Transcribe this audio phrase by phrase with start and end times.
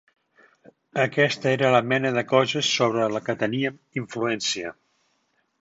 [1.03, 4.77] Aquesta era la mena de coses sobre la que teníem influència.